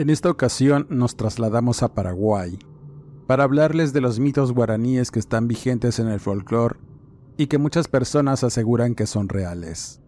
[0.00, 2.58] En esta ocasión nos trasladamos a Paraguay
[3.26, 6.78] para hablarles de los mitos guaraníes que están vigentes en el folclore
[7.36, 10.00] y que muchas personas aseguran que son reales.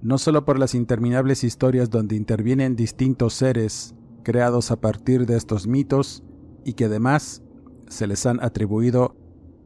[0.00, 5.66] No solo por las interminables historias donde intervienen distintos seres creados a partir de estos
[5.66, 6.22] mitos
[6.64, 7.42] y que además
[7.88, 9.16] se les han atribuido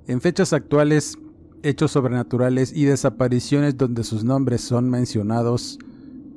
[0.06, 1.18] en fechas actuales
[1.62, 5.78] hechos sobrenaturales y desapariciones donde sus nombres son mencionados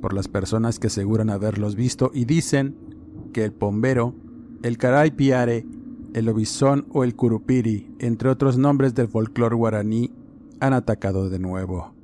[0.02, 2.89] por las personas que aseguran haberlos visto y dicen
[3.32, 4.14] que el pombero,
[4.62, 5.66] el caraypiare,
[6.14, 10.12] el obisón o el curupiri, entre otros nombres del folclore guaraní,
[10.60, 11.94] han atacado de nuevo.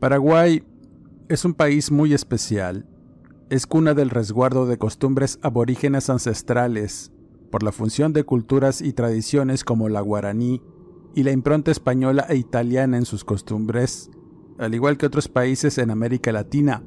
[0.00, 0.62] Paraguay
[1.28, 2.86] es un país muy especial.
[3.50, 7.12] Es cuna del resguardo de costumbres aborígenes ancestrales,
[7.50, 10.62] por la función de culturas y tradiciones como la guaraní
[11.14, 14.10] y la impronta española e italiana en sus costumbres,
[14.58, 16.82] al igual que otros países en América Latina.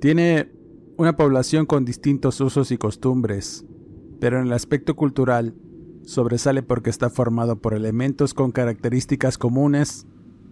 [0.00, 0.50] Tiene
[0.96, 3.64] una población con distintos usos y costumbres,
[4.20, 5.54] pero en el aspecto cultural
[6.04, 10.06] sobresale porque está formado por elementos con características comunes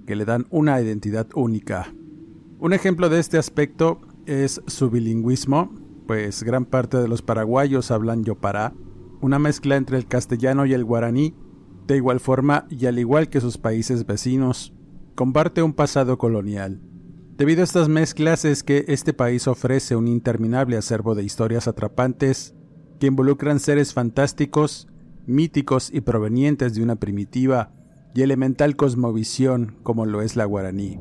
[0.06, 1.94] que le dan una identidad única.
[2.58, 5.74] Un ejemplo de este aspecto es su bilingüismo,
[6.06, 8.72] pues gran parte de los paraguayos hablan yopará,
[9.20, 11.34] una mezcla entre el castellano y el guaraní,
[11.86, 14.74] de igual forma y al igual que sus países vecinos,
[15.14, 16.80] comparte un pasado colonial.
[17.36, 22.54] Debido a estas mezclas es que este país ofrece un interminable acervo de historias atrapantes
[23.00, 24.86] que involucran seres fantásticos,
[25.26, 27.72] míticos y provenientes de una primitiva
[28.14, 31.00] y elemental cosmovisión como lo es la guaraní.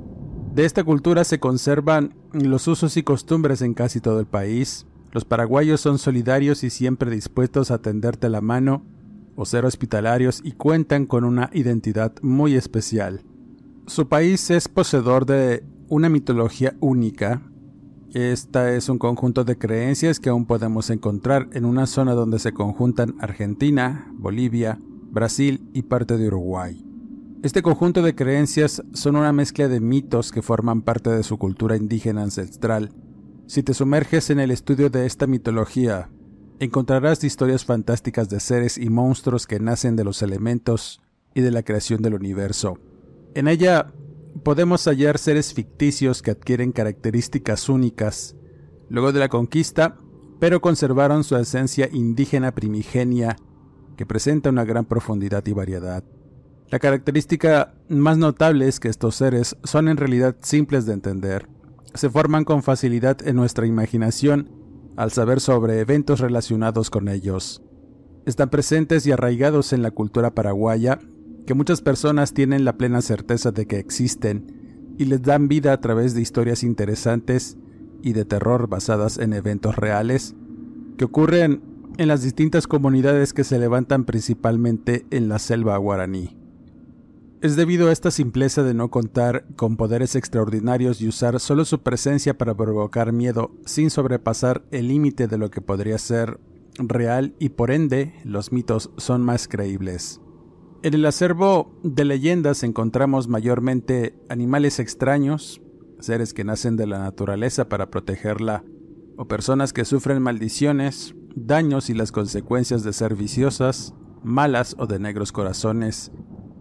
[0.55, 4.87] De esta cultura se conservan los usos y costumbres en casi todo el país.
[5.11, 8.85] Los paraguayos son solidarios y siempre dispuestos a tenderte la mano
[9.35, 13.21] o ser hospitalarios y cuentan con una identidad muy especial.
[13.87, 17.41] Su país es poseedor de una mitología única.
[18.13, 22.53] Esta es un conjunto de creencias que aún podemos encontrar en una zona donde se
[22.53, 24.79] conjuntan Argentina, Bolivia,
[25.11, 26.81] Brasil y parte de Uruguay.
[27.43, 31.75] Este conjunto de creencias son una mezcla de mitos que forman parte de su cultura
[31.75, 32.93] indígena ancestral.
[33.47, 36.09] Si te sumerges en el estudio de esta mitología,
[36.59, 41.01] encontrarás historias fantásticas de seres y monstruos que nacen de los elementos
[41.33, 42.77] y de la creación del universo.
[43.33, 43.91] En ella
[44.43, 48.35] podemos hallar seres ficticios que adquieren características únicas
[48.89, 49.97] luego de la conquista,
[50.39, 53.37] pero conservaron su esencia indígena primigenia,
[53.95, 56.03] que presenta una gran profundidad y variedad.
[56.69, 61.47] La característica más notable es que estos seres son en realidad simples de entender,
[61.93, 64.49] se forman con facilidad en nuestra imaginación
[64.95, 67.61] al saber sobre eventos relacionados con ellos.
[68.25, 70.99] Están presentes y arraigados en la cultura paraguaya
[71.45, 75.81] que muchas personas tienen la plena certeza de que existen y les dan vida a
[75.81, 77.57] través de historias interesantes
[78.03, 80.35] y de terror basadas en eventos reales
[80.97, 81.61] que ocurren
[81.97, 86.37] en las distintas comunidades que se levantan principalmente en la selva guaraní.
[87.41, 91.81] Es debido a esta simpleza de no contar con poderes extraordinarios y usar solo su
[91.81, 96.39] presencia para provocar miedo sin sobrepasar el límite de lo que podría ser
[96.77, 100.21] real y por ende los mitos son más creíbles.
[100.83, 105.61] En el acervo de leyendas encontramos mayormente animales extraños,
[105.99, 108.63] seres que nacen de la naturaleza para protegerla,
[109.15, 114.97] o personas que sufren maldiciones, daños y las consecuencias de ser viciosas, malas o de
[114.97, 116.11] negros corazones,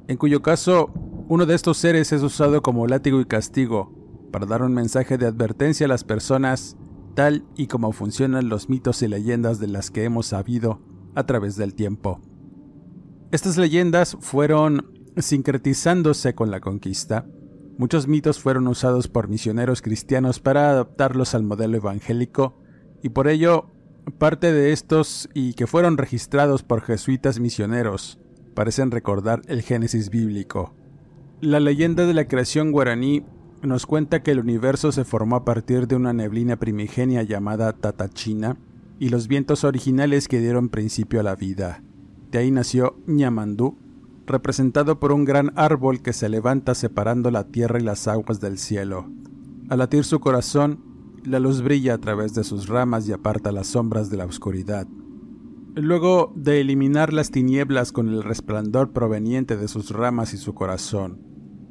[0.06, 0.93] en cuyo caso
[1.29, 3.91] uno de estos seres es usado como látigo y castigo
[4.31, 6.77] para dar un mensaje de advertencia a las personas,
[7.15, 10.83] tal y como funcionan los mitos y leyendas de las que hemos sabido
[11.15, 12.21] a través del tiempo.
[13.31, 17.27] Estas leyendas fueron sincretizándose con la conquista.
[17.79, 22.61] Muchos mitos fueron usados por misioneros cristianos para adaptarlos al modelo evangélico
[23.03, 23.71] y por ello
[24.19, 28.19] parte de estos y que fueron registrados por jesuitas misioneros
[28.55, 30.75] parecen recordar el Génesis bíblico.
[31.41, 33.25] La leyenda de la creación guaraní
[33.62, 38.59] nos cuenta que el universo se formó a partir de una neblina primigenia llamada Tatachina
[38.99, 41.83] y los vientos originales que dieron principio a la vida.
[42.31, 43.77] De ahí nació Ñamandú,
[44.27, 48.59] representado por un gran árbol que se levanta separando la tierra y las aguas del
[48.59, 49.06] cielo.
[49.69, 50.81] Al latir su corazón,
[51.25, 54.87] la luz brilla a través de sus ramas y aparta las sombras de la oscuridad.
[55.75, 61.21] Luego de eliminar las tinieblas con el resplandor proveniente de sus ramas y su corazón,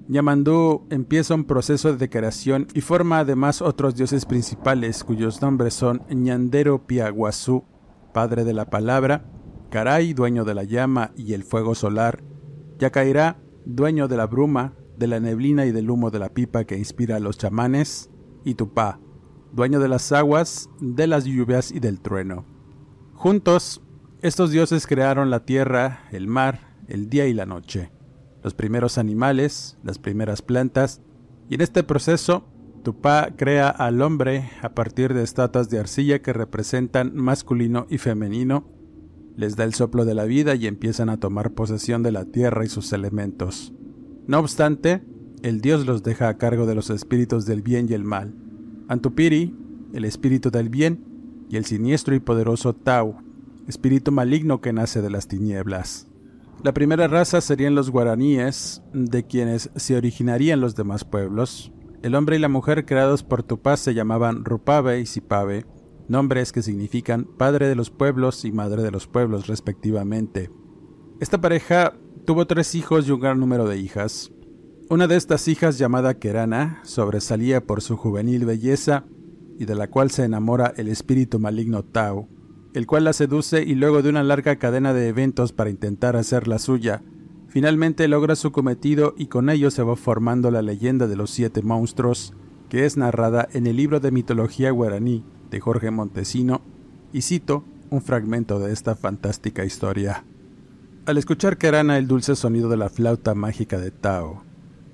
[0.07, 6.01] Yamandú empieza un proceso de creación y forma además otros dioses principales cuyos nombres son
[6.09, 7.63] Ñandero Piaguazú,
[8.11, 9.23] padre de la palabra,
[9.69, 12.23] Caray, dueño de la llama y el fuego solar,
[12.79, 16.77] Yacairá, dueño de la bruma, de la neblina y del humo de la pipa que
[16.77, 18.09] inspira a los chamanes,
[18.43, 18.99] y Tupá,
[19.51, 22.45] dueño de las aguas, de las lluvias y del trueno.
[23.13, 23.81] Juntos,
[24.21, 27.91] estos dioses crearon la tierra, el mar, el día y la noche.
[28.43, 31.01] Los primeros animales, las primeras plantas,
[31.49, 32.45] y en este proceso
[32.83, 38.78] Tupá crea al hombre a partir de estatuas de arcilla que representan masculino y femenino,
[39.39, 42.65] les da el soplo de la vida y empiezan a tomar posesión de la tierra
[42.65, 43.71] y sus elementos.
[44.27, 45.01] No obstante,
[45.43, 48.33] el dios los deja a cargo de los espíritus del bien y el mal.
[48.89, 49.55] Antupiri,
[49.93, 51.05] el espíritu del bien,
[51.49, 53.15] y el siniestro y poderoso Tau,
[53.65, 56.07] espíritu maligno que nace de las tinieblas.
[56.61, 61.71] La primera raza serían los guaraníes, de quienes se originarían los demás pueblos.
[62.03, 65.65] El hombre y la mujer creados por Tupaz se llamaban Rupabe y Sipabe,
[66.09, 70.49] nombres que significan padre de los pueblos y madre de los pueblos respectivamente.
[71.19, 71.93] Esta pareja
[72.25, 74.31] tuvo tres hijos y un gran número de hijas.
[74.89, 79.05] Una de estas hijas, llamada Kerana, sobresalía por su juvenil belleza
[79.59, 82.27] y de la cual se enamora el espíritu maligno Tao,
[82.73, 86.47] el cual la seduce y luego de una larga cadena de eventos para intentar hacer
[86.47, 87.03] la suya,
[87.47, 91.61] finalmente logra su cometido y con ello se va formando la leyenda de los siete
[91.61, 92.33] monstruos,
[92.69, 96.61] que es narrada en el libro de mitología guaraní de Jorge Montesino,
[97.11, 100.23] y cito un fragmento de esta fantástica historia.
[101.05, 104.43] Al escuchar Kerana el dulce sonido de la flauta mágica de Tao,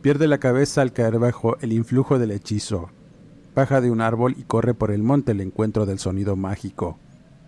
[0.02, 2.90] pierde la cabeza al caer bajo el influjo del hechizo,
[3.54, 7.00] baja de un árbol y corre por el monte al encuentro del sonido mágico.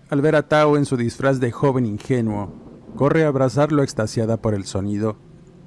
[0.10, 2.52] Al ver a Tao en su disfraz de joven ingenuo,
[2.96, 5.18] corre a abrazarlo extasiada por el sonido,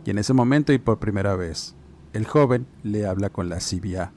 [0.05, 1.77] y en ese momento y por primera vez,
[2.13, 4.13] el joven le habla con lascivia,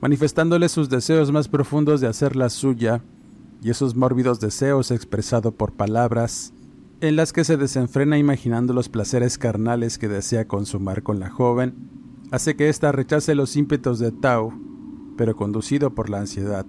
[0.00, 3.02] manifestándole sus deseos más profundos de hacerla suya,
[3.62, 6.52] y esos mórbidos deseos expresados por palabras,
[7.00, 11.74] en las que se desenfrena imaginando los placeres carnales que desea consumar con la joven,
[12.30, 14.52] hace que ésta rechace los ímpetos de Tao,
[15.16, 16.66] pero conducido por la ansiedad,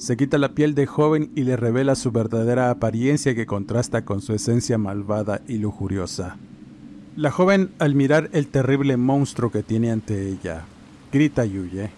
[0.00, 4.22] se quita la piel de joven y le revela su verdadera apariencia que contrasta con
[4.22, 6.38] su esencia malvada y lujuriosa.
[7.16, 10.64] La joven, al mirar el terrible monstruo que tiene ante ella,
[11.12, 11.90] grita y huye,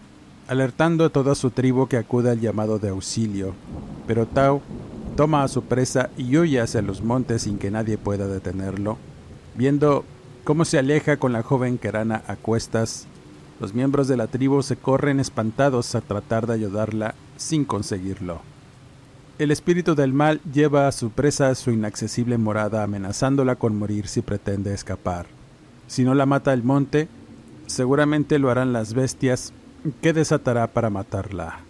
[0.48, 3.54] alertando a toda su tribu que acude al llamado de auxilio,
[4.06, 4.62] pero Tao
[5.16, 8.98] toma a su presa y huye hacia los montes sin que nadie pueda detenerlo,
[9.54, 10.04] viendo
[10.44, 13.06] cómo se aleja con la joven Kerana a cuestas
[13.62, 18.40] los miembros de la tribu se corren espantados a tratar de ayudarla sin conseguirlo.
[19.38, 24.08] El espíritu del mal lleva a su presa a su inaccesible morada amenazándola con morir
[24.08, 25.26] si pretende escapar.
[25.86, 27.06] Si no la mata el monte,
[27.66, 29.52] seguramente lo harán las bestias
[30.00, 31.60] que desatará para matarla.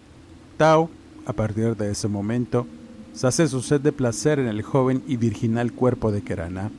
[0.57, 0.89] Tao,
[1.25, 2.67] a partir de ese momento,
[3.13, 6.71] sace su sed de placer en el joven y virginal cuerpo de Kerana.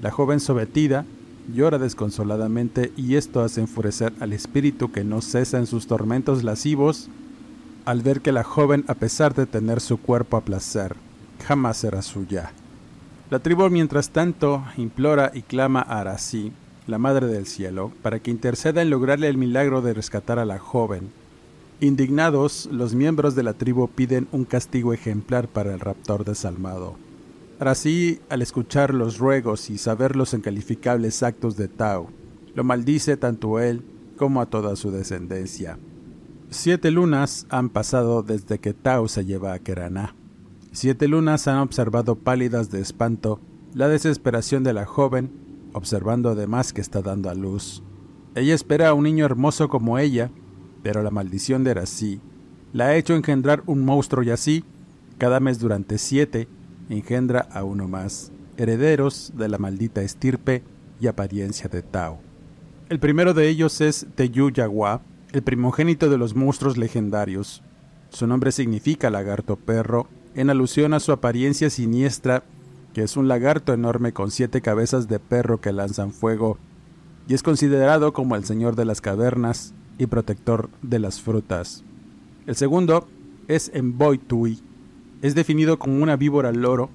[0.00, 1.04] La joven sometida
[1.52, 7.08] llora desconsoladamente y esto hace enfurecer al espíritu que no cesa en sus tormentos lascivos
[7.84, 10.96] al ver que la joven, a pesar de tener su cuerpo a placer,
[11.46, 12.50] jamás será suya.
[13.30, 16.52] La tribu, mientras tanto, implora y clama a Arasí,
[16.86, 20.58] la Madre del Cielo, para que interceda en lograrle el milagro de rescatar a la
[20.58, 21.10] joven.
[21.80, 26.96] Indignados, los miembros de la tribu piden un castigo ejemplar para el raptor desalmado.
[27.58, 32.08] Así, al escuchar los ruegos y saber los incalificables actos de Tao,
[32.54, 33.82] lo maldice tanto él
[34.16, 35.78] como a toda su descendencia.
[36.50, 40.14] Siete lunas han pasado desde que Tao se lleva a Kerana.
[40.72, 43.40] Siete lunas han observado pálidas de espanto
[43.74, 45.30] la desesperación de la joven,
[45.76, 47.82] observando además que está dando a luz.
[48.34, 50.30] Ella espera a un niño hermoso como ella,
[50.82, 52.20] pero la maldición de Erasí
[52.72, 54.64] la ha hecho engendrar un monstruo y así,
[55.18, 56.48] cada mes durante siete,
[56.88, 60.62] engendra a uno más, herederos de la maldita estirpe
[60.98, 62.20] y apariencia de Tao.
[62.88, 65.02] El primero de ellos es Teyu Yagua,
[65.32, 67.62] el primogénito de los monstruos legendarios.
[68.08, 72.44] Su nombre significa lagarto perro, en alusión a su apariencia siniestra,
[72.96, 76.56] que es un lagarto enorme con siete cabezas de perro que lanzan fuego,
[77.28, 81.84] y es considerado como el señor de las cavernas, y protector de las frutas.
[82.46, 83.06] El segundo
[83.48, 84.62] es Emboitui.
[85.20, 86.88] Es definido como una víbora loro.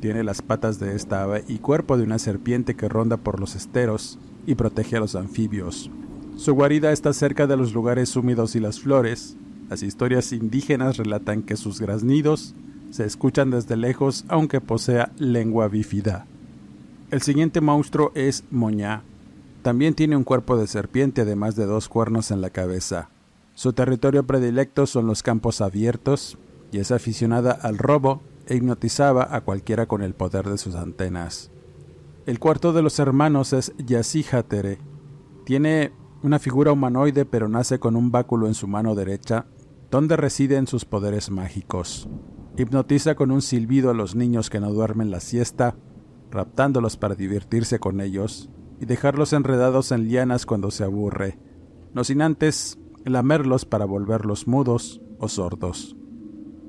[0.00, 3.54] Tiene las patas de esta ave y cuerpo de una serpiente que ronda por los
[3.54, 4.18] esteros
[4.48, 5.88] y protege a los anfibios.
[6.36, 9.36] Su guarida está cerca de los lugares húmedos y las flores.
[9.70, 12.56] Las historias indígenas relatan que sus graznidos
[12.94, 16.28] se escuchan desde lejos aunque posea lengua bífida.
[17.10, 19.02] El siguiente monstruo es Moñá.
[19.62, 23.08] También tiene un cuerpo de serpiente además de dos cuernos en la cabeza.
[23.56, 26.38] Su territorio predilecto son los campos abiertos
[26.70, 31.50] y es aficionada al robo e hipnotizaba a cualquiera con el poder de sus antenas.
[32.26, 34.78] El cuarto de los hermanos es Yasihatere.
[35.44, 35.90] Tiene
[36.22, 39.46] una figura humanoide pero nace con un báculo en su mano derecha,
[39.90, 42.08] donde residen sus poderes mágicos.
[42.56, 45.76] Hipnotiza con un silbido a los niños que no duermen la siesta,
[46.30, 48.48] raptándolos para divertirse con ellos
[48.80, 51.38] y dejarlos enredados en lianas cuando se aburre,
[51.94, 55.96] no sin antes lamerlos para volverlos mudos o sordos.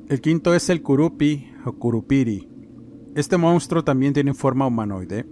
[0.07, 2.49] El quinto es el Kurupi o Kurupiri.
[3.15, 5.25] Este monstruo también tiene forma humanoide.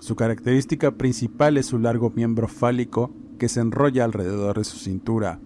[0.00, 5.40] Su característica principal es su largo miembro fálico que se enrolla alrededor de su cintura.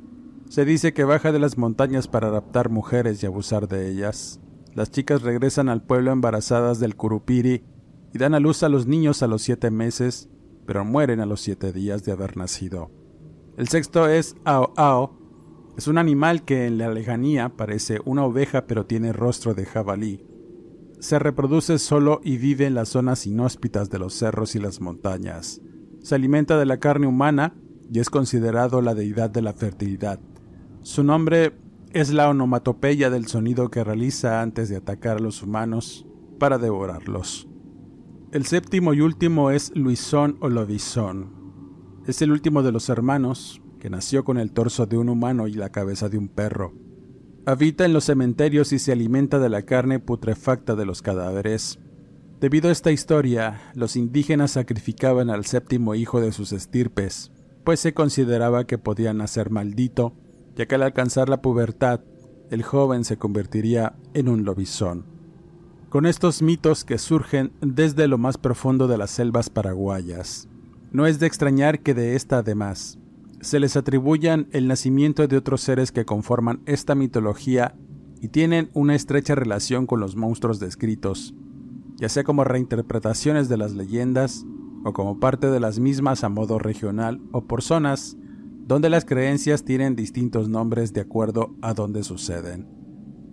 [0.49, 4.41] Se dice que baja de las montañas para raptar mujeres y abusar de ellas.
[4.77, 7.65] Las chicas regresan al pueblo embarazadas del Kurupiri
[8.13, 10.29] y dan a luz a los niños a los siete meses,
[10.67, 12.91] pero mueren a los siete días de haber nacido.
[13.57, 15.19] El sexto es Ao Ao.
[15.79, 20.27] Es un animal que en la lejanía parece una oveja pero tiene rostro de jabalí.
[21.01, 25.63] Se reproduce solo y vive en las zonas inhóspitas de los cerros y las montañas.
[26.03, 27.55] Se alimenta de la carne humana
[27.91, 30.21] y es considerado la deidad de la fertilidad.
[30.83, 31.55] Su nombre
[31.97, 36.07] es la onomatopeya del sonido que realiza antes de atacar a los humanos
[36.39, 37.49] para devorarlos.
[38.33, 42.03] El séptimo y último es Luisón o Lobizón.
[42.07, 45.55] Es el último de los hermanos, que nació con el torso de un humano y
[45.55, 46.75] la cabeza de un perro.
[47.47, 51.79] Habita en los cementerios y se alimenta de la carne putrefacta de los cadáveres.
[52.43, 57.33] Debido a esta historia, los indígenas sacrificaban al séptimo hijo de sus estirpes,
[57.65, 60.13] pues se consideraba que podía nacer maldito,
[60.57, 62.01] ya que al alcanzar la pubertad,
[62.51, 65.05] el joven se convertiría en un lobizón.
[65.89, 70.49] Con estos mitos que surgen desde lo más profundo de las selvas paraguayas,
[70.91, 72.99] no es de extrañar que de esta además
[73.41, 77.75] se les atribuyan el nacimiento de otros seres que conforman esta mitología
[78.21, 81.35] y tienen una estrecha relación con los monstruos descritos,
[81.97, 84.47] ya sea como reinterpretaciones de las leyendas
[84.85, 88.17] o como parte de las mismas a modo regional o por zonas
[88.67, 92.67] donde las creencias tienen distintos nombres de acuerdo a donde suceden.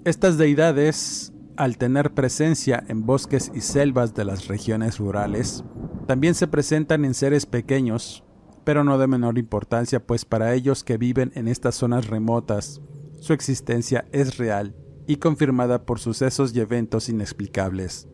[0.05, 5.63] Estas deidades, al tener presencia en bosques y selvas de las regiones rurales,
[6.05, 8.23] también se presentan en seres pequeños,
[8.63, 12.79] pero no de menor importancia, pues para ellos que viven en estas zonas remotas,
[13.19, 14.75] su existencia es real
[15.07, 18.07] y confirmada por sucesos y eventos inexplicables,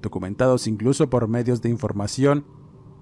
[0.00, 2.46] documentados incluso por medios de información,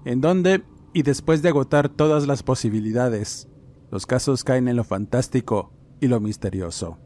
[0.05, 3.47] en donde, y después de agotar todas las posibilidades,
[3.91, 6.97] los casos caen en lo fantástico y lo misterioso.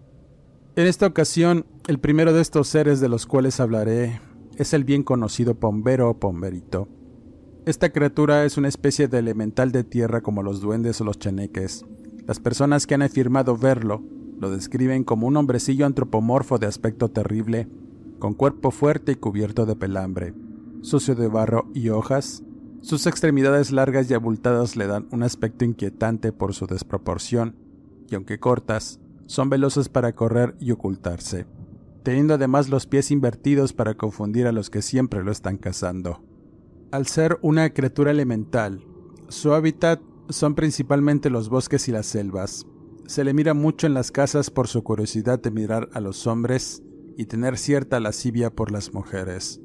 [0.75, 4.19] En esta ocasión, el primero de estos seres de los cuales hablaré
[4.57, 6.87] es el bien conocido Pombero o Pomberito,
[7.65, 11.85] esta criatura es una especie de elemental de tierra como los duendes o los chaneques.
[12.27, 14.03] Las personas que han afirmado verlo
[14.37, 17.69] lo describen como un hombrecillo antropomorfo de aspecto terrible,
[18.19, 20.33] con cuerpo fuerte y cubierto de pelambre,
[20.81, 22.43] sucio de barro y hojas.
[22.83, 27.55] Sus extremidades largas y abultadas le dan un aspecto inquietante por su desproporción,
[28.09, 31.45] y aunque cortas, son veloces para correr y ocultarse,
[32.03, 36.25] teniendo además los pies invertidos para confundir a los que siempre lo están cazando.
[36.91, 38.85] Al ser una criatura elemental,
[39.29, 42.65] su hábitat son principalmente los bosques y las selvas.
[43.07, 46.83] Se le mira mucho en las casas por su curiosidad de mirar a los hombres
[47.17, 49.61] y tener cierta lascivia por las mujeres.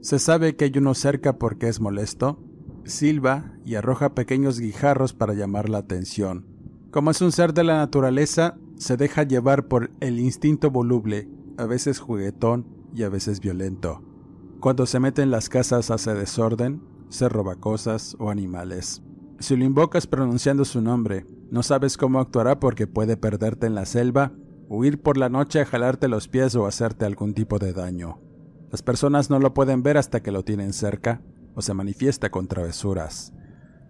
[0.00, 2.38] Se sabe que hay uno cerca porque es molesto,
[2.84, 6.46] silba y arroja pequeños guijarros para llamar la atención.
[6.90, 11.66] Como es un ser de la naturaleza, se deja llevar por el instinto voluble, a
[11.66, 14.02] veces juguetón y a veces violento.
[14.60, 19.02] Cuando se mete en las casas hace desorden, se roba cosas o animales.
[19.38, 23.86] Si lo invocas pronunciando su nombre, no sabes cómo actuará porque puede perderte en la
[23.86, 24.32] selva,
[24.68, 28.20] huir por la noche a jalarte los pies o hacerte algún tipo de daño.
[28.70, 31.20] Las personas no lo pueden ver hasta que lo tienen cerca
[31.54, 33.32] o se manifiesta con travesuras.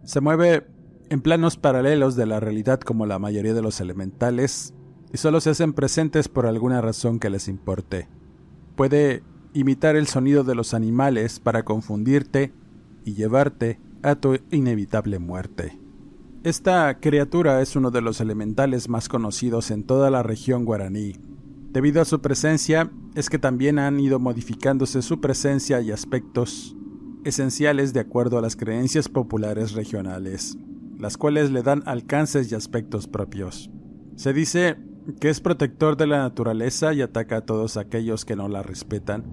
[0.04, 0.66] Se mueve
[1.10, 4.74] en planos paralelos de la realidad como la mayoría de los elementales
[5.12, 8.08] y solo se hacen presentes por alguna razón que les importe.
[8.76, 12.52] Puede imitar el sonido de los animales para confundirte
[13.04, 15.78] y llevarte a tu inevitable muerte.
[16.44, 21.12] Esta criatura es uno de los elementales más conocidos en toda la región guaraní.
[21.70, 26.74] Debido a su presencia, es que también han ido modificándose su presencia y aspectos
[27.24, 30.56] esenciales de acuerdo a las creencias populares regionales,
[30.98, 33.70] las cuales le dan alcances y aspectos propios.
[34.16, 34.76] Se dice
[35.20, 39.24] que es protector de la naturaleza y ataca a todos aquellos que no la respetan.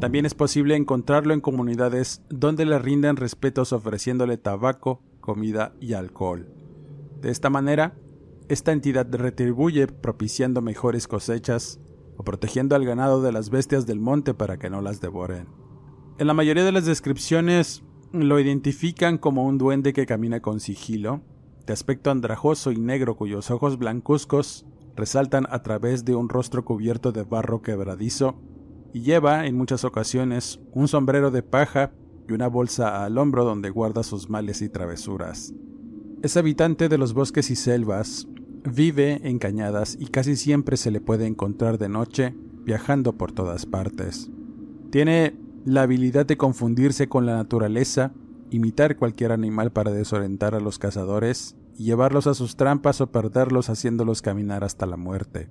[0.00, 6.48] También es posible encontrarlo en comunidades donde le rinden respetos ofreciéndole tabaco, comida y alcohol.
[7.20, 7.94] De esta manera,
[8.48, 11.80] esta entidad retribuye propiciando mejores cosechas
[12.16, 15.63] o protegiendo al ganado de las bestias del monte para que no las devoren.
[16.16, 21.22] En la mayoría de las descripciones lo identifican como un duende que camina con sigilo,
[21.66, 27.10] de aspecto andrajoso y negro cuyos ojos blancuzcos resaltan a través de un rostro cubierto
[27.10, 28.36] de barro quebradizo,
[28.92, 31.90] y lleva en muchas ocasiones un sombrero de paja
[32.28, 35.52] y una bolsa al hombro donde guarda sus males y travesuras.
[36.22, 38.28] Es habitante de los bosques y selvas,
[38.62, 43.66] vive en cañadas y casi siempre se le puede encontrar de noche viajando por todas
[43.66, 44.30] partes.
[44.90, 48.12] Tiene la habilidad de confundirse con la naturaleza,
[48.50, 53.70] imitar cualquier animal para desorientar a los cazadores y llevarlos a sus trampas o perderlos
[53.70, 55.50] haciéndolos caminar hasta la muerte.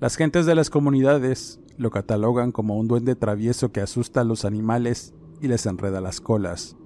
[0.00, 4.44] Las gentes de las comunidades lo catalogan como un duende travieso que asusta a los
[4.44, 6.76] animales y les enreda las colas.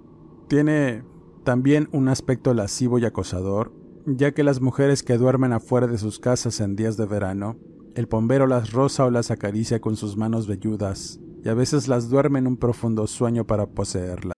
[0.49, 1.05] Tiene
[1.45, 3.73] también un aspecto lascivo y acosador,
[4.07, 7.57] ya que las mujeres que duermen afuera de sus casas en días de verano,
[7.95, 12.09] el pombero las roza o las acaricia con sus manos velludas, y a veces las
[12.09, 14.38] duerme en un profundo sueño para poseerla.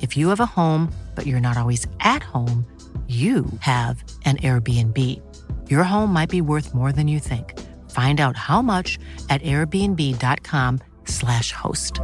[0.00, 2.64] If you have a home, but you're not always at home,
[3.08, 5.20] you have an Airbnb.
[5.70, 7.54] Your home might be worth more than you think.
[7.90, 8.98] Find out how much
[9.30, 12.00] at airbnb.com/slash host.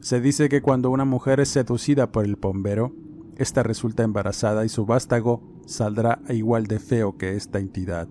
[0.00, 2.92] Se dice que cuando una mujer es seducida por el pombero,
[3.36, 8.08] esta resulta embarazada y su vástago saldrá igual de feo que esta entidad.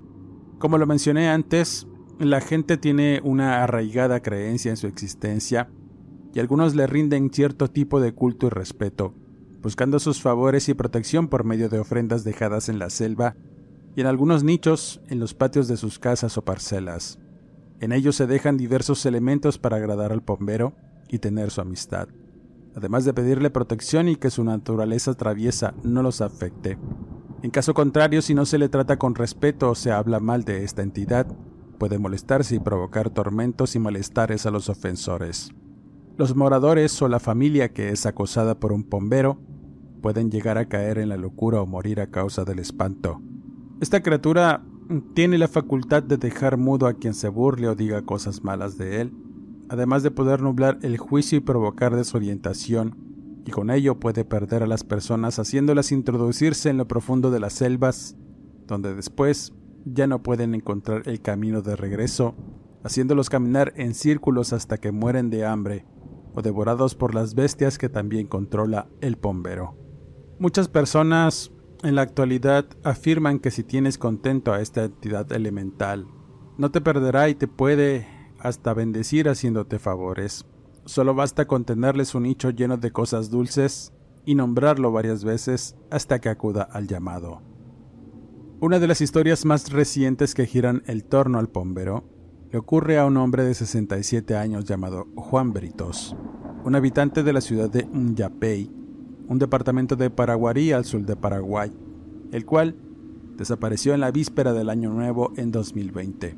[0.57, 1.87] Como lo mencioné antes,
[2.29, 5.69] la gente tiene una arraigada creencia en su existencia
[6.33, 9.15] y algunos le rinden cierto tipo de culto y respeto,
[9.61, 13.35] buscando sus favores y protección por medio de ofrendas dejadas en la selva
[13.95, 17.19] y en algunos nichos en los patios de sus casas o parcelas.
[17.79, 20.75] En ellos se dejan diversos elementos para agradar al pombero
[21.09, 22.07] y tener su amistad,
[22.75, 26.77] además de pedirle protección y que su naturaleza traviesa no los afecte.
[27.41, 30.63] En caso contrario, si no se le trata con respeto o se habla mal de
[30.63, 31.25] esta entidad,
[31.81, 35.49] puede molestarse y provocar tormentos y malestares a los ofensores.
[36.15, 39.39] Los moradores o la familia que es acosada por un pombero
[39.99, 43.19] pueden llegar a caer en la locura o morir a causa del espanto.
[43.79, 44.63] Esta criatura
[45.15, 49.01] tiene la facultad de dejar mudo a quien se burle o diga cosas malas de
[49.01, 49.13] él,
[49.67, 52.95] además de poder nublar el juicio y provocar desorientación,
[53.43, 57.53] y con ello puede perder a las personas haciéndolas introducirse en lo profundo de las
[57.53, 58.15] selvas,
[58.67, 59.51] donde después
[59.85, 62.35] ya no pueden encontrar el camino de regreso,
[62.83, 65.85] haciéndolos caminar en círculos hasta que mueren de hambre
[66.33, 69.75] o devorados por las bestias que también controla el pombero.
[70.39, 71.51] Muchas personas
[71.83, 76.07] en la actualidad afirman que si tienes contento a esta entidad elemental,
[76.57, 78.07] no te perderá y te puede
[78.39, 80.45] hasta bendecir haciéndote favores.
[80.85, 83.93] Solo basta con tenerles un nicho lleno de cosas dulces
[84.25, 87.50] y nombrarlo varias veces hasta que acuda al llamado.
[88.61, 92.03] Una de las historias más recientes que giran el torno al pombero
[92.51, 96.15] le ocurre a un hombre de 67 años llamado Juan Britos,
[96.63, 98.69] un habitante de la ciudad de Unyapey,
[99.27, 101.75] un departamento de Paraguarí al sur de Paraguay,
[102.31, 102.75] el cual
[103.35, 106.37] desapareció en la víspera del Año Nuevo en 2020.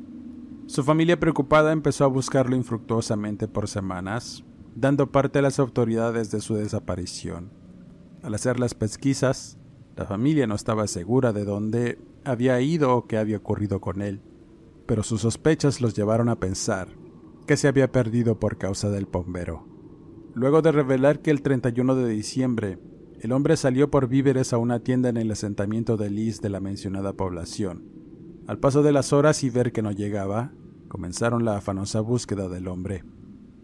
[0.64, 6.40] Su familia preocupada empezó a buscarlo infructuosamente por semanas, dando parte a las autoridades de
[6.40, 7.50] su desaparición.
[8.22, 9.58] Al hacer las pesquisas,
[9.96, 14.20] la familia no estaba segura de dónde había ido o qué había ocurrido con él,
[14.86, 16.88] pero sus sospechas los llevaron a pensar
[17.46, 19.66] que se había perdido por causa del bombero.
[20.34, 22.78] Luego de revelar que el 31 de diciembre
[23.24, 26.60] el hombre salió por víveres a una tienda en el asentamiento de Liz de la
[26.60, 27.84] mencionada población.
[28.46, 30.52] Al paso de las horas y ver que no llegaba,
[30.88, 33.02] comenzaron la afanosa búsqueda del hombre.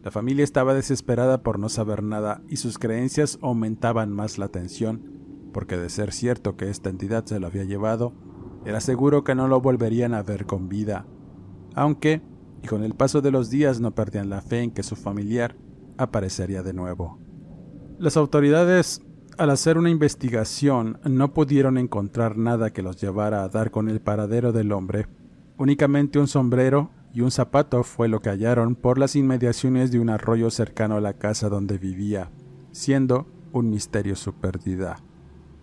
[0.03, 5.19] La familia estaba desesperada por no saber nada y sus creencias aumentaban más la tensión,
[5.52, 8.12] porque de ser cierto que esta entidad se lo había llevado,
[8.64, 11.06] era seguro que no lo volverían a ver con vida.
[11.74, 12.22] Aunque,
[12.62, 15.56] y con el paso de los días no perdían la fe en que su familiar
[15.96, 17.18] aparecería de nuevo.
[17.98, 19.02] Las autoridades,
[19.38, 24.00] al hacer una investigación, no pudieron encontrar nada que los llevara a dar con el
[24.00, 25.06] paradero del hombre.
[25.56, 30.10] Únicamente un sombrero y un zapato fue lo que hallaron por las inmediaciones de un
[30.10, 32.30] arroyo cercano a la casa donde vivía,
[32.72, 34.96] siendo un misterio su pérdida.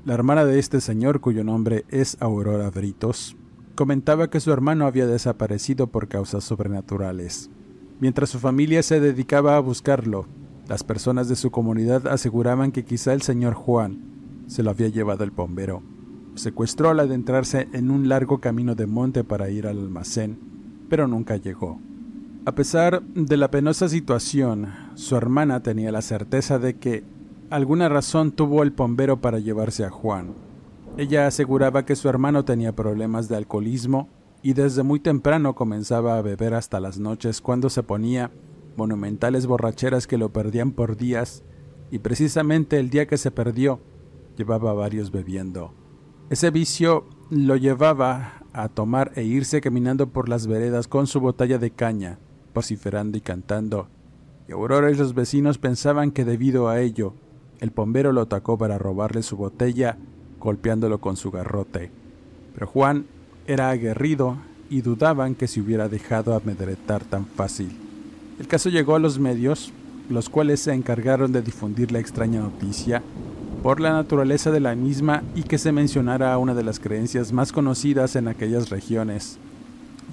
[0.06, 3.36] La hermana de este señor, cuyo nombre es Aurora Britos,
[3.76, 7.50] comentaba que su hermano había desaparecido por causas sobrenaturales.
[8.00, 10.28] Mientras su familia se dedicaba a buscarlo,
[10.68, 15.24] las personas de su comunidad aseguraban que quizá el señor Juan se lo había llevado
[15.24, 15.82] el bombero.
[16.36, 20.48] secuestró al adentrarse en un largo camino de monte para ir al almacén
[20.90, 21.80] pero nunca llegó.
[22.46, 27.04] A pesar de la penosa situación, su hermana tenía la certeza de que
[27.50, 30.34] alguna razón tuvo el bombero para llevarse a Juan.
[30.98, 34.10] Ella aseguraba que su hermano tenía problemas de alcoholismo
[34.42, 38.32] y desde muy temprano comenzaba a beber hasta las noches cuando se ponía
[38.76, 41.44] monumentales borracheras que lo perdían por días
[41.92, 43.80] y precisamente el día que se perdió
[44.38, 45.74] llevaba varios bebiendo.
[46.30, 51.58] Ese vicio lo llevaba a tomar e irse caminando por las veredas con su botella
[51.58, 52.20] de caña,
[52.54, 53.88] vociferando y cantando.
[54.48, 57.14] Y Aurora y los vecinos pensaban que debido a ello,
[57.60, 59.98] el bombero lo atacó para robarle su botella,
[60.40, 61.92] golpeándolo con su garrote.
[62.54, 63.06] Pero Juan
[63.48, 64.38] era aguerrido
[64.70, 67.76] y dudaban que se hubiera dejado amedretar tan fácil.
[68.40, 69.72] El caso llegó a los medios,
[70.10, 73.02] los cuales se encargaron de difundir la extraña noticia
[73.64, 77.52] por la naturaleza de la misma y que se mencionara una de las creencias más
[77.52, 79.40] conocidas en aquellas regiones.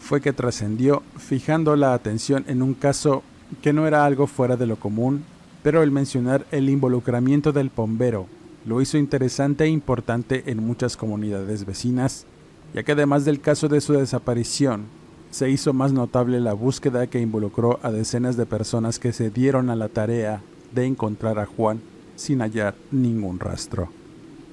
[0.00, 3.22] Fue que trascendió fijando la atención en un caso
[3.62, 5.24] que no era algo fuera de lo común,
[5.64, 8.26] pero el mencionar el involucramiento del bombero
[8.66, 12.26] lo hizo interesante e importante en muchas comunidades vecinas,
[12.74, 14.84] ya que además del caso de su desaparición,
[15.30, 19.70] se hizo más notable la búsqueda que involucró a decenas de personas que se dieron
[19.70, 20.42] a la tarea
[20.74, 21.80] de encontrar a Juan
[22.14, 23.88] sin hallar ningún rastro.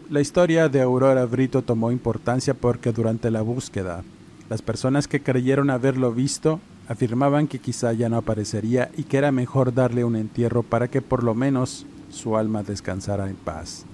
[0.09, 4.03] La historia de Aurora Brito tomó importancia porque durante la búsqueda,
[4.49, 9.31] las personas que creyeron haberlo visto afirmaban que quizá ya no aparecería y que era
[9.31, 13.85] mejor darle un entierro para que por lo menos su alma descansara en paz.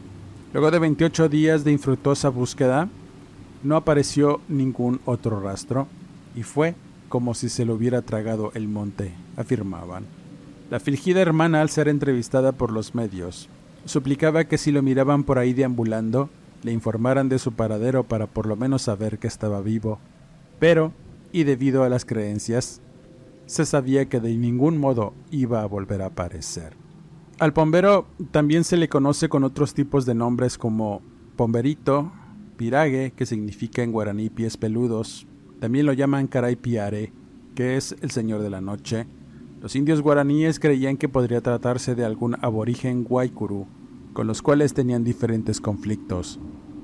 [0.52, 2.90] Luego de 28 días de infructuosa búsqueda,
[3.64, 5.88] no apareció ningún otro rastro
[6.36, 6.74] y fue
[7.08, 10.06] como si se lo hubiera tragado el monte, afirmaban.
[10.72, 13.48] La fingida hermana, al ser entrevistada por los medios,
[13.86, 16.30] suplicaba que si lo miraban por ahí deambulando,
[16.64, 20.00] le informaran de su paradero para por lo menos saber que estaba vivo.
[20.60, 20.92] Pero,
[21.32, 22.82] y debido a las creencias,
[23.48, 26.76] se sabía que de ningún modo iba a volver a aparecer.
[27.40, 31.02] Al pombero también se le conoce con otros tipos de nombres como
[31.36, 32.12] pomberito,
[32.58, 35.28] pirague, que significa en guaraní pies peludos,
[35.60, 37.14] también lo llaman caraipiare,
[37.56, 39.08] que es el señor de la noche.
[39.62, 43.66] Los indios guaraníes creían que podría tratarse de algún aborigen guaycurú,
[44.14, 46.40] con los cuales tenían diferentes conflictos.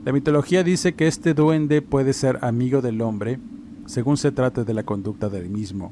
[0.05, 3.39] La mitología dice que este duende puede ser amigo del hombre,
[3.85, 5.91] según se trate de la conducta del mismo.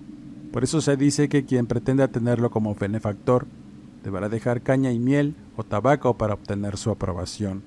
[0.51, 3.47] Por eso se dice que quien pretenda tenerlo como benefactor
[4.03, 7.63] deberá dejar caña y miel o tabaco para obtener su aprobación.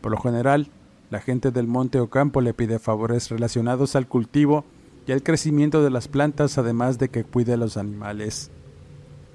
[0.00, 0.68] Por lo general,
[1.10, 4.64] la gente del monte o campo le pide favores relacionados al cultivo
[5.06, 8.50] y al crecimiento de las plantas, además de que cuide a los animales.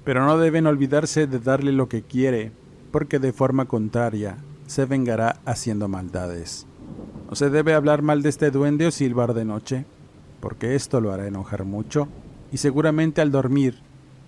[0.04, 2.52] Pero no deben olvidarse de darle lo que quiere,
[2.92, 4.36] porque de forma contraria
[4.66, 6.66] se vengará haciendo maldades.
[7.28, 9.84] No se debe hablar mal de este duende o silbar de noche,
[10.40, 12.06] porque esto lo hará enojar mucho,
[12.54, 13.74] y seguramente al dormir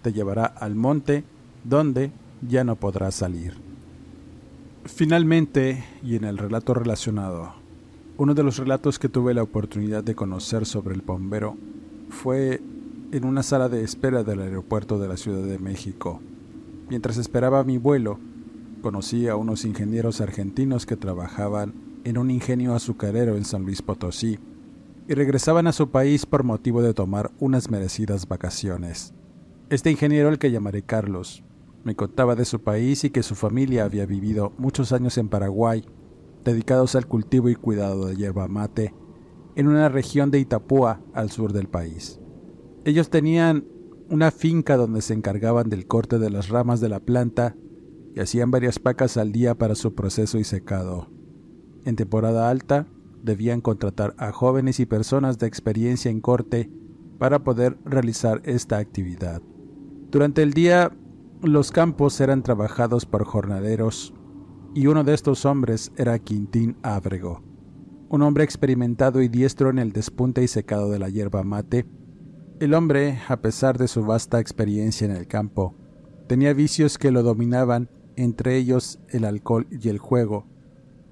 [0.02, 1.22] te llevará al monte,
[1.62, 2.10] donde
[2.42, 3.54] ya no podrás salir.
[4.84, 7.54] Finalmente, y en el relato relacionado,
[8.16, 11.56] uno de los relatos que tuve la oportunidad de conocer sobre el bombero
[12.08, 12.60] fue
[13.12, 16.20] en una sala de espera del aeropuerto de la Ciudad de México.
[16.88, 18.18] Mientras esperaba mi vuelo,
[18.82, 24.40] conocí a unos ingenieros argentinos que trabajaban en un ingenio azucarero en San Luis Potosí
[25.08, 29.14] y regresaban a su país por motivo de tomar unas merecidas vacaciones.
[29.70, 31.44] Este ingeniero, al que llamaré Carlos,
[31.84, 35.84] me contaba de su país y que su familia había vivido muchos años en Paraguay,
[36.44, 38.94] dedicados al cultivo y cuidado de hierba mate,
[39.54, 42.20] en una región de Itapúa, al sur del país.
[42.84, 43.66] Ellos tenían
[44.10, 47.56] una finca donde se encargaban del corte de las ramas de la planta
[48.14, 51.10] y hacían varias pacas al día para su proceso y secado.
[51.84, 52.86] En temporada alta,
[53.26, 56.70] debían contratar a jóvenes y personas de experiencia en corte
[57.18, 59.42] para poder realizar esta actividad.
[60.10, 60.96] Durante el día,
[61.42, 64.14] los campos eran trabajados por jornaderos
[64.74, 67.42] y uno de estos hombres era Quintín Ábrego,
[68.08, 71.86] un hombre experimentado y diestro en el despunte y secado de la hierba mate.
[72.60, 75.74] El hombre, a pesar de su vasta experiencia en el campo,
[76.26, 80.46] tenía vicios que lo dominaban, entre ellos el alcohol y el juego.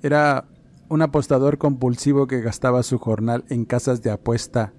[0.03, 0.49] Era
[0.89, 4.73] un apostador compulsivo que gastaba su jornal en casas de apuesta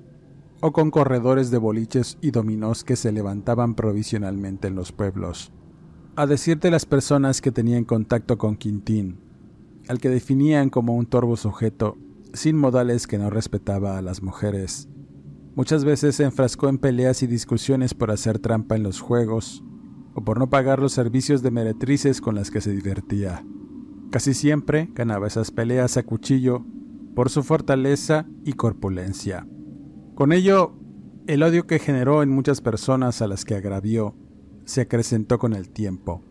[0.61, 5.51] o con corredores de boliches y dominós que se levantaban provisionalmente en los pueblos.
[6.15, 9.19] A decir de las personas que tenían contacto con Quintín,
[9.87, 11.97] al que definían como un torvo sujeto,
[12.33, 14.87] sin modales que no respetaba a las mujeres.
[15.55, 19.63] Muchas veces se enfrascó en peleas y discusiones por hacer trampa en los juegos,
[20.13, 23.45] o por no pagar los servicios de meretrices con las que se divertía.
[24.11, 26.65] Casi siempre ganaba esas peleas a cuchillo
[27.15, 29.47] por su fortaleza y corpulencia.
[30.15, 30.73] Con ello,
[31.27, 34.15] el odio que generó en muchas personas a las que agravió
[34.65, 36.21] se acrecentó con el tiempo.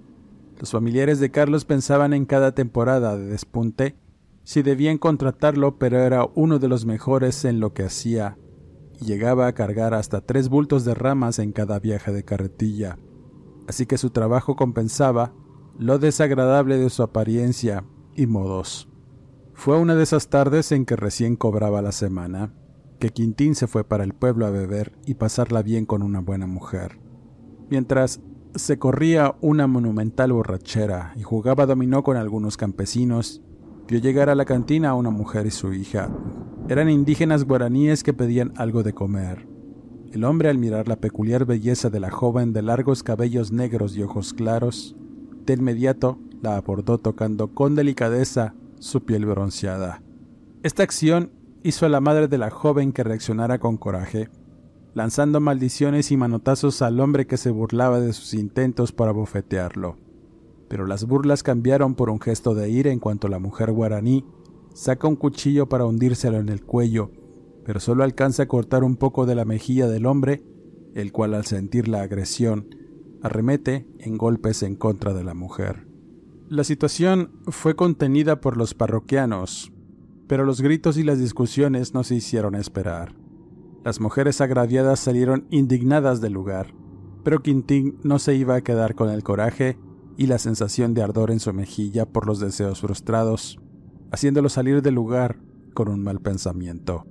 [0.58, 3.96] Los familiares de Carlos pensaban en cada temporada de despunte
[4.44, 8.38] si debían contratarlo, pero era uno de los mejores en lo que hacía
[9.00, 12.98] y llegaba a cargar hasta tres bultos de ramas en cada viaje de carretilla.
[13.66, 15.32] Así que su trabajo compensaba
[15.78, 17.84] lo desagradable de su apariencia
[18.14, 18.88] y modos.
[19.54, 22.52] Fue una de esas tardes en que recién cobraba la semana
[22.98, 26.46] que Quintín se fue para el pueblo a beber y pasarla bien con una buena
[26.46, 26.98] mujer.
[27.68, 28.20] Mientras
[28.54, 33.42] se corría una monumental borrachera y jugaba dominó con algunos campesinos,
[33.88, 36.08] vio llegar a la cantina a una mujer y su hija.
[36.68, 39.46] Eran indígenas guaraníes que pedían algo de comer.
[40.12, 44.02] El hombre, al mirar la peculiar belleza de la joven de largos cabellos negros y
[44.02, 44.96] ojos claros,
[45.44, 50.02] de inmediato la abordó tocando con delicadeza su piel bronceada.
[50.62, 51.30] Esta acción
[51.62, 54.28] hizo a la madre de la joven que reaccionara con coraje,
[54.94, 59.96] lanzando maldiciones y manotazos al hombre que se burlaba de sus intentos para bofetearlo.
[60.68, 64.24] Pero las burlas cambiaron por un gesto de ira en cuanto la mujer guaraní
[64.74, 67.11] saca un cuchillo para hundírselo en el cuello,
[67.64, 70.42] pero solo alcanza a cortar un poco de la mejilla del hombre,
[70.94, 72.68] el cual al sentir la agresión
[73.24, 75.88] arremete en golpes en contra de la mujer.
[76.50, 79.72] La situación fue contenida por los parroquianos,
[80.28, 83.14] pero los gritos y las discusiones no se hicieron esperar.
[83.82, 86.74] Las mujeres agraviadas salieron indignadas del lugar,
[87.24, 89.78] pero Quintín no se iba a quedar con el coraje
[90.18, 93.58] y la sensación de ardor en su mejilla por los deseos frustrados,
[94.12, 95.38] haciéndolo salir del lugar
[95.72, 97.06] con un mal pensamiento.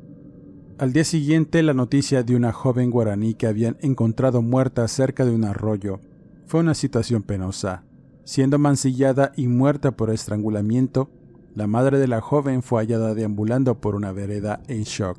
[0.84, 5.32] Al día siguiente, la noticia de una joven guaraní que habían encontrado muerta cerca de
[5.32, 6.02] un arroyo
[6.46, 7.86] fue una situación penosa.
[8.26, 11.10] Siendo mancillada y muerta por estrangulamiento,
[11.56, 15.17] la madre de la joven fue hallada deambulando por una vereda en shock,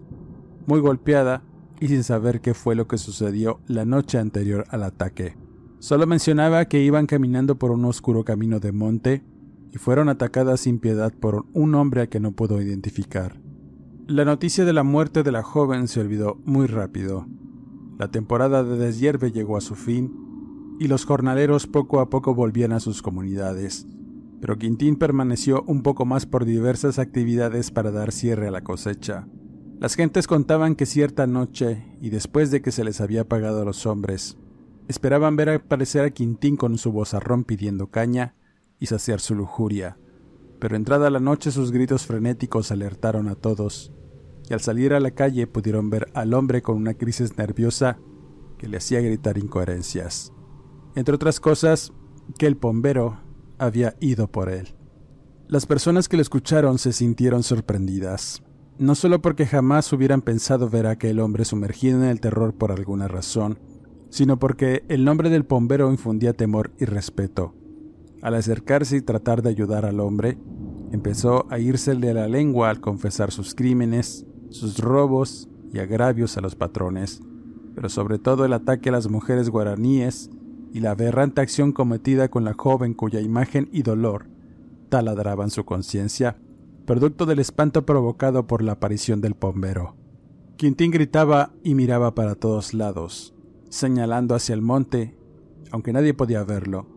[0.66, 1.42] muy golpeada
[1.81, 5.35] y sin saber qué fue lo que sucedió la noche anterior al ataque.
[5.79, 9.24] Solo mencionaba que iban caminando por un oscuro camino de monte
[9.72, 13.43] y fueron atacadas sin piedad por un hombre a que no pudo identificar.
[14.07, 17.27] La noticia de la muerte de la joven se olvidó muy rápido.
[17.99, 22.73] La temporada de deshierve llegó a su fin y los jornaleros poco a poco volvían
[22.73, 23.87] a sus comunidades,
[24.43, 29.27] pero Quintín permaneció un poco más por diversas actividades para dar cierre a la cosecha.
[29.81, 33.64] Las gentes contaban que cierta noche, y después de que se les había pagado a
[33.64, 34.37] los hombres,
[34.87, 38.35] esperaban ver aparecer a Quintín con su vozarrón pidiendo caña
[38.79, 39.97] y saciar su lujuria.
[40.64, 43.92] Pero entrada la noche sus gritos frenéticos alertaron a todos,
[44.48, 47.98] y al salir a la calle pudieron ver al hombre con una crisis nerviosa
[48.57, 50.33] que le hacía gritar incoherencias.
[50.94, 51.92] Entre otras cosas,
[52.38, 53.20] que el bombero
[53.59, 54.74] había ido por él.
[55.48, 58.42] Las personas que lo escucharon se sintieron sorprendidas,
[58.79, 62.72] no solo porque jamás hubieran pensado ver a aquel hombre sumergido en el terror por
[62.72, 63.59] alguna razón,
[64.09, 67.55] sino porque el nombre del bombero infundía temor y respeto.
[68.24, 70.38] Al acercarse y tratar de ayudar al hombre,
[70.92, 76.54] empezó a írsele la lengua al confesar sus crímenes, sus robos y agravios a los
[76.56, 77.20] patrones,
[77.74, 80.30] pero sobre todo el ataque a las mujeres guaraníes
[80.72, 84.26] y la aberrante acción cometida con la joven cuya imagen y dolor
[84.88, 86.38] taladraban su conciencia,
[86.87, 89.96] producto del espanto provocado por la aparición del bombero.
[90.56, 93.34] Quintín gritaba y miraba para todos lados,
[93.68, 95.14] señalando hacia el monte,
[95.70, 96.93] aunque nadie podía verlo.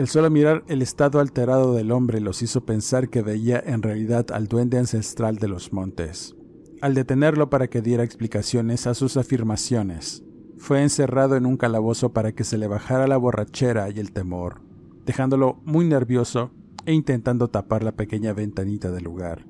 [0.00, 4.30] El solo mirar el estado alterado del hombre los hizo pensar que veía en realidad
[4.32, 6.34] al duende ancestral de los montes.
[6.80, 10.24] Al detenerlo para que diera explicaciones a sus afirmaciones,
[10.56, 14.62] fue encerrado en un calabozo para que se le bajara la borrachera y el temor,
[15.04, 16.50] dejándolo muy nervioso
[16.86, 19.44] e intentando tapar la pequeña ventanita del lugar.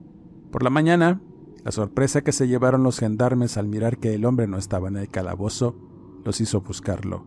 [0.50, 1.22] Por la mañana,
[1.62, 4.96] la sorpresa que se llevaron los gendarmes al mirar que el hombre no estaba en
[4.96, 5.76] el calabozo
[6.24, 7.24] los hizo buscarlo.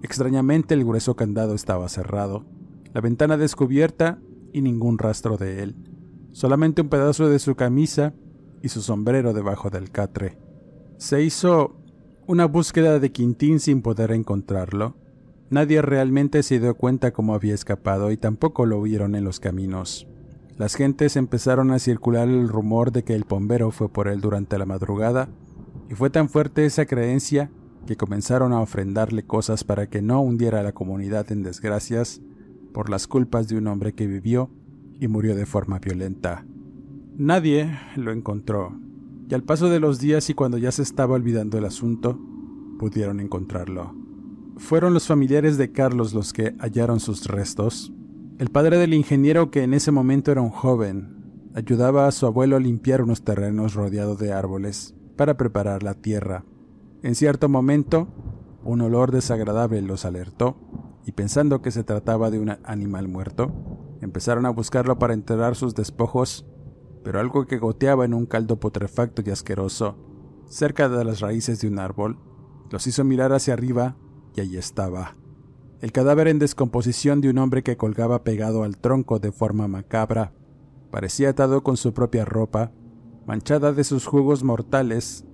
[0.00, 2.44] Extrañamente el grueso candado estaba cerrado,
[2.94, 4.20] la ventana descubierta
[4.52, 5.74] y ningún rastro de él,
[6.30, 8.14] solamente un pedazo de su camisa
[8.62, 10.38] y su sombrero debajo del catre.
[10.96, 11.76] Se hizo
[12.28, 14.96] una búsqueda de Quintín sin poder encontrarlo.
[15.50, 20.06] Nadie realmente se dio cuenta cómo había escapado y tampoco lo vieron en los caminos.
[20.56, 24.56] Las gentes empezaron a circular el rumor de que el bombero fue por él durante
[24.56, 25.28] la madrugada,
[25.90, 27.50] y fue tan fuerte esa creencia
[27.88, 32.22] que comenzaron a ofrendarle cosas para que no hundiera a la comunidad en desgracias
[32.74, 34.50] por las culpas de un hombre que vivió
[35.00, 36.44] y murió de forma violenta.
[37.16, 38.76] Nadie lo encontró,
[39.30, 42.18] y al paso de los días y cuando ya se estaba olvidando el asunto,
[42.78, 43.94] pudieron encontrarlo.
[44.56, 47.92] Fueron los familiares de Carlos los que hallaron sus restos,
[48.38, 51.14] el padre del ingeniero, que en ese momento era un joven,
[51.54, 56.44] ayudaba a su abuelo a limpiar unos terrenos rodeados de árboles para preparar la tierra.
[57.04, 58.08] En cierto momento,
[58.64, 60.56] un olor desagradable los alertó,
[61.04, 63.52] y pensando que se trataba de un animal muerto,
[64.00, 66.46] empezaron a buscarlo para enterrar sus despojos,
[67.02, 69.96] pero algo que goteaba en un caldo putrefacto y asqueroso,
[70.46, 72.18] cerca de las raíces de un árbol,
[72.70, 73.96] los hizo mirar hacia arriba
[74.34, 75.14] y allí estaba
[75.84, 80.32] el cadáver en descomposición de un hombre que colgaba pegado al tronco de forma macabra.
[80.90, 82.72] Parecía atado con su propia ropa,
[83.26, 85.26] manchada de sus jugos mortales.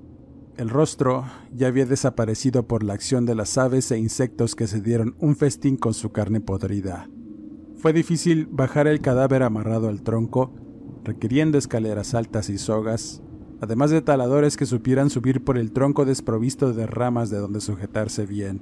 [0.61, 4.83] El rostro ya había desaparecido por la acción de las aves e insectos que se
[4.83, 7.09] dieron un festín con su carne podrida.
[7.79, 10.53] Fue difícil bajar el cadáver amarrado al tronco,
[11.03, 13.23] requiriendo escaleras altas y sogas,
[13.63, 18.27] además de taladores que supieran subir por el tronco desprovisto de ramas de donde sujetarse
[18.27, 18.61] bien.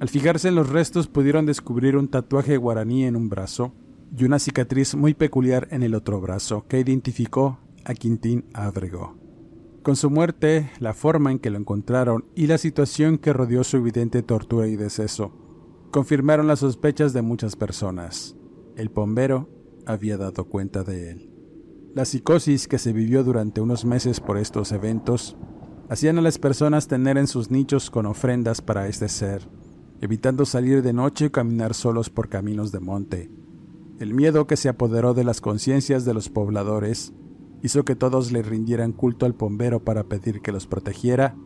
[0.00, 3.72] Al fijarse en los restos pudieron descubrir un tatuaje guaraní en un brazo
[4.14, 9.21] y una cicatriz muy peculiar en el otro brazo que identificó a Quintín Ábrego.
[9.82, 13.76] Con su muerte, la forma en que lo encontraron y la situación que rodeó su
[13.76, 15.32] evidente tortura y deceso
[15.90, 18.36] confirmaron las sospechas de muchas personas.
[18.76, 19.48] El bombero
[19.84, 21.30] había dado cuenta de él.
[21.94, 25.36] La psicosis que se vivió durante unos meses por estos eventos
[25.90, 29.46] hacían a las personas tener en sus nichos con ofrendas para este ser
[30.02, 33.30] evitando salir de noche y caminar solos por caminos de monte.
[34.00, 37.12] El miedo que se apoderó de las conciencias de los pobladores
[37.62, 41.36] hizo que todos le rindieran culto al bombero para pedir que los protegiera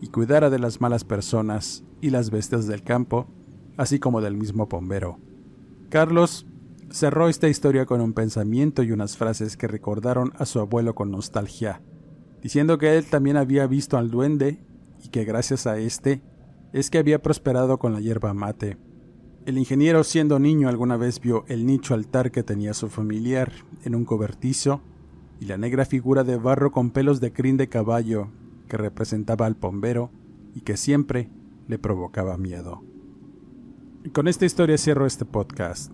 [0.00, 3.26] y cuidara de las malas personas y las bestias del campo,
[3.76, 5.18] así como del mismo bombero.
[5.90, 6.46] Carlos
[6.90, 11.10] cerró esta historia con un pensamiento y unas frases que recordaron a su abuelo con
[11.10, 11.82] nostalgia,
[12.42, 14.60] diciendo que él también había visto al duende
[15.02, 16.22] y que gracias a este
[16.72, 18.78] es que había prosperado con la hierba mate.
[19.44, 23.52] El ingeniero siendo niño alguna vez vio el nicho altar que tenía su familiar
[23.84, 24.80] en un cobertizo
[25.40, 28.28] y la negra figura de barro con pelos de crin de caballo
[28.68, 30.10] que representaba al bombero
[30.54, 31.30] y que siempre
[31.68, 32.82] le provocaba miedo.
[34.12, 35.92] Con esta historia cierro este podcast.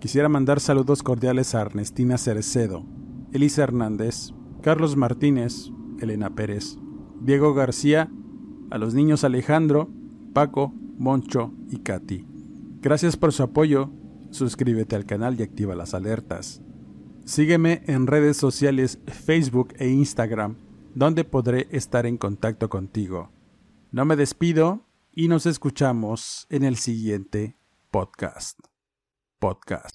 [0.00, 2.84] Quisiera mandar saludos cordiales a Ernestina Cerecedo,
[3.32, 6.78] Elisa Hernández, Carlos Martínez, Elena Pérez,
[7.20, 8.10] Diego García,
[8.70, 9.90] a los niños Alejandro,
[10.32, 12.26] Paco, Moncho y Katy.
[12.80, 13.90] Gracias por su apoyo,
[14.30, 16.62] suscríbete al canal y activa las alertas.
[17.24, 20.56] Sígueme en redes sociales Facebook e Instagram,
[20.94, 23.30] donde podré estar en contacto contigo.
[23.92, 27.56] No me despido y nos escuchamos en el siguiente
[27.90, 28.58] podcast.
[29.38, 29.94] Podcast.